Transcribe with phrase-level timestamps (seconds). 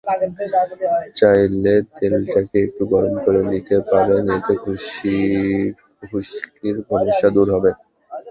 [1.19, 7.71] চাইলে তেলটাকে একটু গরম করে নিতে পারেন, এতে খুশকির সমস্যা দূর হবে।